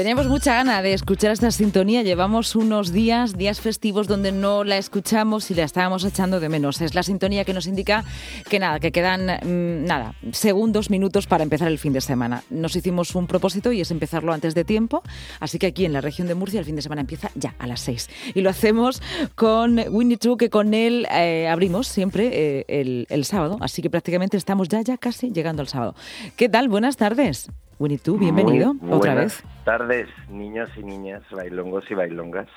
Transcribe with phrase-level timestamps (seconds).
[0.00, 2.02] Teníamos mucha gana de escuchar esta sintonía.
[2.02, 6.80] Llevamos unos días, días festivos, donde no la escuchamos y la estábamos echando de menos.
[6.80, 8.02] Es la sintonía que nos indica
[8.48, 12.42] que nada, que quedan mm, nada, segundos, minutos para empezar el fin de semana.
[12.48, 15.02] Nos hicimos un propósito y es empezarlo antes de tiempo.
[15.38, 17.66] Así que aquí en la región de Murcia el fin de semana empieza ya a
[17.66, 18.08] las 6.
[18.34, 19.02] Y lo hacemos
[19.34, 23.58] con Winnie True, que con él eh, abrimos siempre eh, el, el sábado.
[23.60, 25.94] Así que prácticamente estamos ya, ya casi llegando al sábado.
[26.36, 26.70] ¿Qué tal?
[26.70, 27.50] Buenas tardes.
[27.80, 29.50] Winnie, tú, bienvenido Muy otra buenas vez.
[29.64, 32.48] Tardes, niños y niñas, bailongos y bailongas,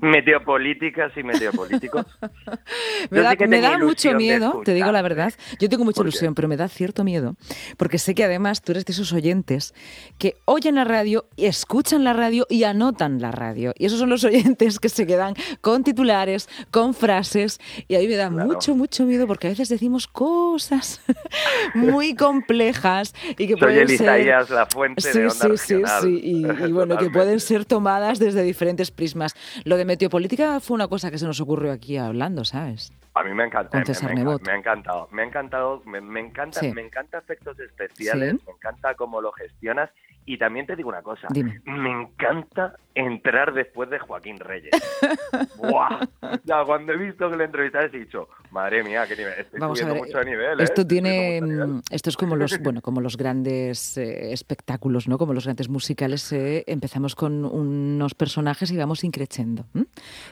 [0.00, 2.06] meteopolíticas y meteopolíticos.
[3.10, 5.32] Me da, me da mucho miedo, te digo la verdad.
[5.58, 7.34] Yo tengo mucha ilusión, pero me da cierto miedo,
[7.76, 9.74] porque sé que además tú eres de esos oyentes
[10.18, 13.72] que oyen la radio, escuchan la radio y anotan la radio.
[13.76, 18.16] Y esos son los oyentes que se quedan con titulares, con frases, y ahí me
[18.16, 18.46] da Claro.
[18.46, 21.00] mucho, mucho miedo, porque a veces decimos cosas
[21.74, 24.00] muy complejas y que Soy pueden el ser...
[24.02, 26.20] Isaías, la fuente Sí, de onda sí, sí, sí.
[26.22, 29.34] Y, y bueno, que pueden ser tomadas desde diferentes prismas.
[29.64, 32.92] Lo de meteopolítica fue una cosa que se nos ocurrió aquí hablando, ¿sabes?
[33.14, 36.00] A mí me encanta, Con me, César me, me ha encantado, me ha encantado, me,
[36.00, 36.72] me encanta, Sí.
[36.72, 38.42] me encanta efectos especiales, Sí.
[38.46, 39.90] me encanta cómo lo gestionas
[40.26, 41.60] y también te digo una cosa, Dime.
[41.64, 44.70] me encanta entrar después de Joaquín Reyes.
[45.56, 46.00] ¡Buah!
[46.44, 49.82] Ya, cuando he visto que le entrevistaste he dicho, madre mía, qué nivel, estoy Vamos
[49.82, 50.60] a ver, mucho de nivel.
[50.60, 50.64] ¿eh?
[50.64, 55.18] Esto Estoy tiene, mm, esto es como los, bueno, como los grandes eh, espectáculos, ¿no?
[55.18, 56.32] Como los grandes musicales.
[56.32, 59.64] eh, empezamos con unos personajes y vamos increciendo.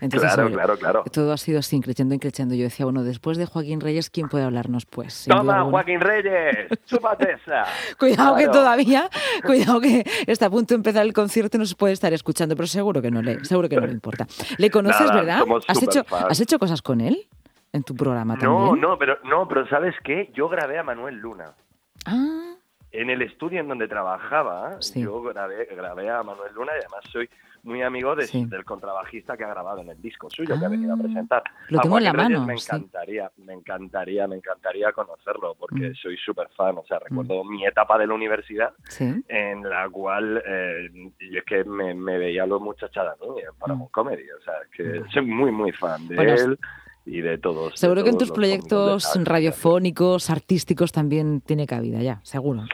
[0.00, 1.04] Entonces, Claro, eh, claro, claro.
[1.12, 2.54] Todo ha sido así, increciendo, increciendo.
[2.54, 4.86] Yo decía, bueno, después de Joaquín Reyes, ¿quién puede hablarnos?
[4.86, 5.62] Pues, Toma.
[5.64, 7.64] Joaquín Reyes, chúpate esa.
[7.98, 8.52] Cuidado que Claro.
[8.60, 9.10] todavía,
[9.46, 12.45] cuidado que está a punto de empezar el concierto y no se puede estar escuchando,
[12.54, 14.26] pero seguro que no le, seguro que no le importa.
[14.58, 15.42] ¿Le conoces, Nada, verdad?
[15.66, 16.04] ¿Has hecho.
[16.14, 17.26] ¿Has hecho cosas con él
[17.72, 18.80] en tu programa No, también?
[18.80, 20.30] no, pero no, pero ¿sabes qué?
[20.34, 21.54] Yo grabé a Manuel Luna.
[22.04, 22.45] Ah,
[22.96, 25.02] En el estudio en donde trabajaba, Sí.
[25.02, 27.28] yo grabé, grabé a Manuel Luna y además soy
[27.62, 28.46] muy amigo de- Sí.
[28.46, 31.42] del contrabajista que ha grabado en el disco suyo, que ha venido a Ah, presentar.
[31.68, 32.66] lo A tengo en la Reyes mano, Me sí.
[32.68, 35.94] encantaría, me encantaría, me encantaría conocerlo porque Mm.
[35.94, 36.78] soy súper fan.
[36.78, 38.72] O sea, recuerdo mi etapa de la universidad
[39.28, 43.36] en la cual eh, y es que me, me veía a los muchachadas ¿no?
[43.38, 44.30] en Paramount Comedy.
[44.30, 46.16] O sea, es que soy muy, muy fan de Mm.
[46.16, 46.58] Bueno, él
[47.06, 47.72] y de todos.
[47.72, 52.64] de Seguro que en tus proyectos radiofónicos, artísticos también tiene cabida ya, seguro.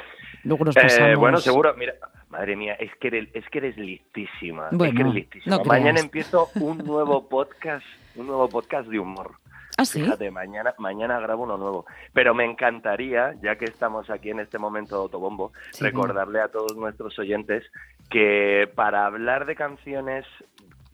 [0.44, 1.18] Luego nos Eh, pasamos.
[1.18, 1.94] bueno, seguro, mira,
[2.30, 4.68] madre mía, es que eres, es que eres listísima.
[4.72, 5.56] es que eres listísima.
[5.58, 6.04] no mañana creas.
[6.04, 9.32] empiezo un nuevo podcast, un nuevo podcast de humor.
[9.78, 10.02] ¿Ah, sí?
[10.02, 11.86] Fíjate, mañana, mañana grabo uno nuevo.
[12.12, 16.48] Pero me encantaría, ya que estamos aquí en este momento de autobombo, Sí, recordarle a
[16.48, 17.64] todos nuestros oyentes
[18.10, 20.26] que para hablar de canciones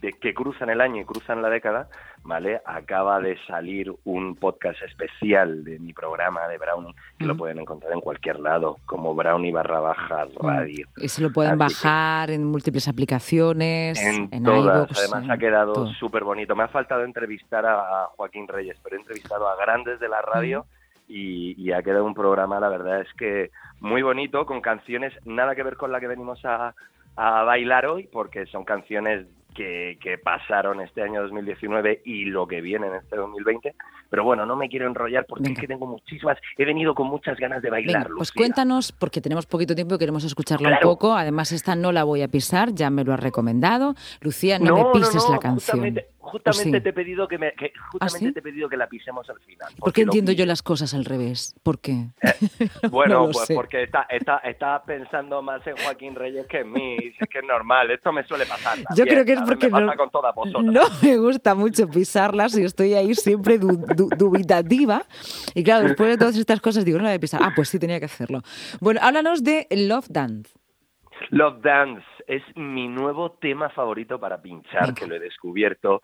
[0.00, 1.88] de, que cruzan el año y cruzan la década,
[2.22, 2.60] ¿vale?
[2.64, 7.38] Acaba de salir un podcast especial de mi programa de Brownie, que lo Mm.
[7.38, 10.86] pueden encontrar en cualquier lado, como Brownie barra baja radio.
[10.98, 15.31] Y se lo pueden Así que- bajar en múltiples aplicaciones, En, en, todas, además en
[15.32, 16.54] ha quedado súper bonito.
[16.54, 20.22] Me ha faltado entrevistar a, a Joaquín Reyes, pero he entrevistado a grandes de la
[20.22, 20.66] radio
[21.09, 25.54] y, y ha quedado un programa, la verdad es que muy bonito, con canciones nada
[25.54, 26.75] que ver con la que venimos a,
[27.16, 29.26] a bailar hoy, porque son canciones
[29.58, 33.74] que, que pasaron este año 2019 y lo que viene en este 2020.
[34.10, 35.54] Pero bueno, no me quiero enrollar porque Venga.
[35.54, 38.04] es que tengo muchísimas, he venido con muchas ganas de bailar.
[38.04, 38.41] Venga, pues Lucía.
[38.41, 41.14] cuéntanos, porque tenemos poquito tiempo y queremos escucharla un poco.
[41.14, 43.94] Además, esta no la voy a pisar, ya me lo has recomendado.
[44.20, 45.78] Lucía, no, me pises la canción.
[45.78, 46.82] Justamente, justamente ¿O sí?
[46.82, 48.32] te he pedido que me, que- justamente sí?
[48.32, 49.72] te he pedido que la pisemos al final.
[49.78, 51.54] ¿Por qué entiendo yo las cosas al revés?
[51.62, 52.08] ¿Por qué?
[52.91, 53.54] Bueno, No lo pues sé.
[53.54, 56.97] porque está, está, está pensando más en Joaquín Reyes que en mí.
[57.20, 58.78] Es que es normal, esto me suele pasar.
[58.94, 60.64] Yo creo que es porque me pasa no, con todas vosotras.
[60.64, 63.58] no me gusta mucho pisarlas y estoy ahí siempre
[63.98, 65.03] du- du- dubitativa.
[65.54, 67.41] Y claro, después de todas estas cosas digo, no la pisar.
[67.42, 68.41] Ah, pues sí, tenía que hacerlo.
[68.81, 70.53] Bueno, háblanos de Love Dance.
[71.31, 76.00] Love Dance es mi nuevo tema favorito para pinchar, que lo he descubierto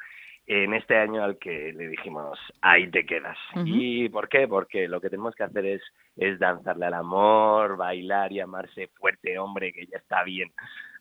[0.46, 3.38] en este año al que le dijimos, ahí te quedas.
[3.54, 3.64] Ujú.
[3.66, 4.46] ¿Y por qué?
[4.48, 5.82] Porque lo que tenemos que hacer es,
[6.16, 10.50] es danzarle al amor, bailar y amarse fuerte, hombre, que ya está bien.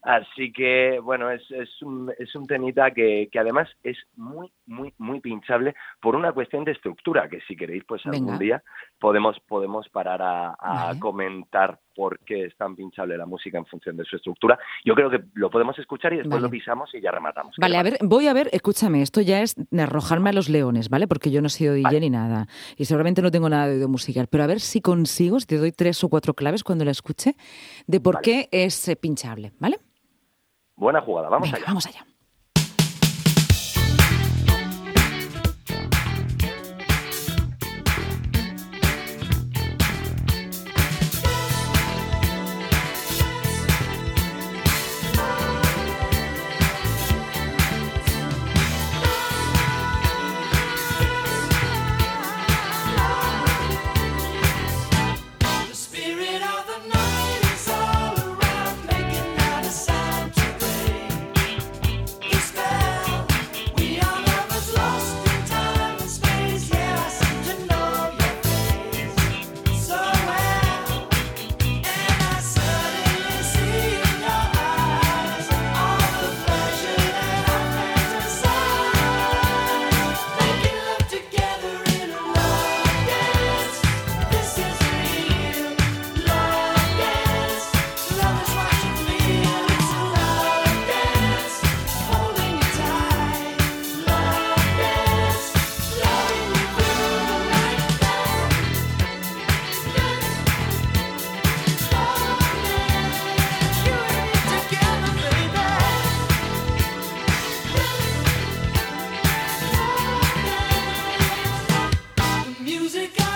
[0.03, 4.93] Así que, bueno, es, es, un, es un temita que, que además es muy, muy,
[4.97, 8.37] muy pinchable por una cuestión de estructura, que si queréis, pues algún Venga.
[8.39, 8.63] día
[8.99, 10.99] podemos, podemos parar a, a Vale.
[10.99, 14.59] comentar por qué es tan pinchable la música en función de su estructura.
[14.83, 16.43] Yo creo que lo podemos escuchar y después Vale.
[16.47, 17.55] lo pisamos y ya rematamos.
[17.55, 20.89] ¿Qué Vale, a ver, voy a ver, escúchame, esto ya es arrojarme a los leones,
[20.89, 21.07] ¿vale?
[21.07, 21.99] Porque yo no he sido DJ Vale.
[22.01, 22.47] ni nada.
[22.75, 24.27] Y seguramente no tengo nada de oído musical.
[24.29, 27.35] Pero a ver si consigo, si te doy tres o cuatro claves cuando la escuche,
[27.87, 28.23] de por Vale.
[28.23, 29.79] qué es eh, pinchable, ¿vale?
[30.75, 31.65] Buena jugada, vamos Venga, allá.
[31.67, 32.05] vamos allá.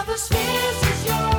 [0.08, 1.37] the spirit is yours.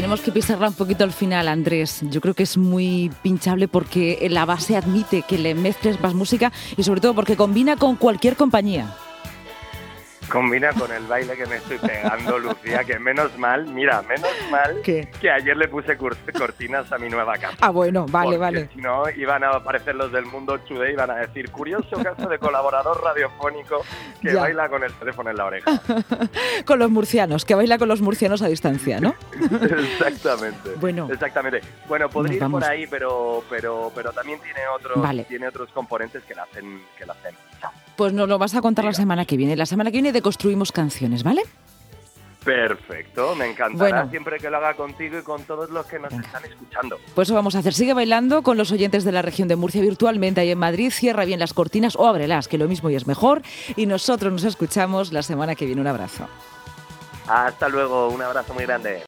[0.00, 2.00] Tenemos que pisarla un poquito al final, Andrés.
[2.10, 6.52] Yo creo que es muy pinchable porque la base admite que le mezcles más música
[6.78, 8.96] y sobre todo porque combina con cualquier compañía
[10.30, 14.80] combina con el baile que me estoy pegando, Lucía, que menos mal, mira, menos mal
[14.82, 17.56] que ayer le puse cortinas a mi nueva casa.
[17.60, 18.68] Ah, bueno, vale, vale.
[18.72, 22.28] Si no, iban a aparecer los del Mundo Today y van a decir, curioso caso
[22.28, 23.84] de colaborador radiofónico
[24.22, 25.82] que baila con el teléfono en la oreja.
[26.64, 29.14] con los murcianos, que baila con los murcianos a distancia, ¿no?
[29.40, 30.70] Exactamente.
[30.80, 31.08] Bueno.
[31.12, 31.60] Exactamente.
[31.88, 36.34] Bueno, podría ir por ahí, pero, pero, pero también tiene otros, tiene otros componentes que
[36.34, 37.34] la hacen, que la hacen.
[37.96, 39.56] Pues nos lo vas a contar la semana que viene.
[39.56, 41.42] La semana que viene deconstruimos canciones, ¿vale?
[42.44, 46.42] Perfecto, me encantará siempre que lo haga contigo y con todos los que nos están
[46.44, 46.98] escuchando.
[47.14, 47.74] Pues eso vamos a hacer.
[47.74, 50.90] Sigue bailando con los oyentes de la región de Murcia virtualmente ahí en Madrid.
[50.90, 53.42] Cierra bien las cortinas o ábrelas, que lo mismo y es mejor.
[53.76, 55.82] Y nosotros nos escuchamos la semana que viene.
[55.82, 56.26] Un abrazo.
[57.28, 58.98] Hasta luego, un abrazo muy grande.